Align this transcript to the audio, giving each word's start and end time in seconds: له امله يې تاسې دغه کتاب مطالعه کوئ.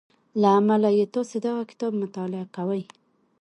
له 0.41 0.47
امله 0.59 0.89
يې 0.97 1.05
تاسې 1.15 1.37
دغه 1.45 1.63
کتاب 1.71 1.91
مطالعه 2.03 2.45
کوئ. 2.55 2.83